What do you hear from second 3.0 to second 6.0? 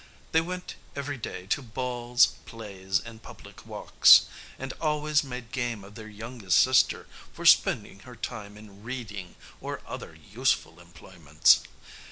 public walks, and always made game of